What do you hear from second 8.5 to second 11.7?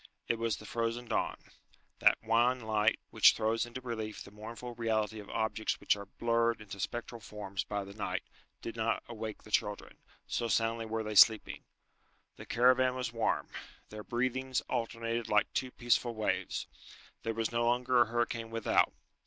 did not awake the children, so soundly were they sleeping.